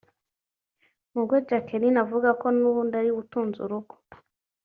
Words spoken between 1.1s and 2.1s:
Mu bwo Jacqueline